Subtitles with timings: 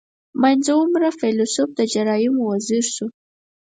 [0.41, 3.07] •منځ عمره فېلېسوف د جرایمو وزیر شو.